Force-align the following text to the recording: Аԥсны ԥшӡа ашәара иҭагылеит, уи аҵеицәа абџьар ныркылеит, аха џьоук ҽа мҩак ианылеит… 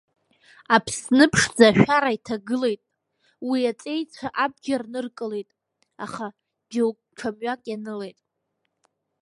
Аԥсны 0.75 1.25
ԥшӡа 1.31 1.67
ашәара 1.71 2.11
иҭагылеит, 2.17 2.81
уи 3.49 3.59
аҵеицәа 3.71 4.27
абџьар 4.43 4.83
ныркылеит, 4.91 5.49
аха 6.05 6.27
џьоук 6.71 6.97
ҽа 7.17 7.29
мҩак 7.35 7.61
ианылеит… 7.69 8.17